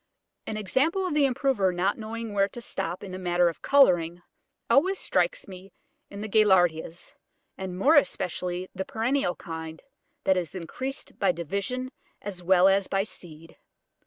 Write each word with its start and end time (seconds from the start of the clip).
An 0.47 0.57
example 0.57 1.05
of 1.05 1.13
the 1.13 1.27
improver 1.27 1.71
not 1.71 1.95
knowing 1.95 2.33
where 2.33 2.47
to 2.49 2.59
stop 2.59 3.03
in 3.03 3.11
the 3.11 3.19
matter 3.19 3.49
of 3.49 3.61
colouring, 3.61 4.23
always 4.67 4.97
strikes 4.97 5.47
me 5.47 5.71
in 6.09 6.21
the 6.21 6.27
Gaillardias, 6.27 7.13
and 7.55 7.77
more 7.77 7.93
especially 7.97 8.63
in 8.63 8.69
the 8.73 8.83
perennial 8.85 9.35
kind, 9.35 9.83
that 10.23 10.37
is 10.37 10.55
increased 10.55 11.19
by 11.19 11.31
division 11.31 11.91
as 12.19 12.41
well 12.43 12.67
as 12.67 12.87
by 12.87 13.03
seed. 13.03 13.57